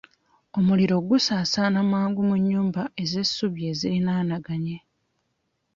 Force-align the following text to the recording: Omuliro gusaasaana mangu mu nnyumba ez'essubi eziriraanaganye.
Omuliro 0.57 0.95
gusaasaana 1.09 1.79
mangu 1.91 2.21
mu 2.29 2.35
nnyumba 2.41 2.83
ez'essubi 3.03 3.61
eziriraanaganye. 3.71 4.77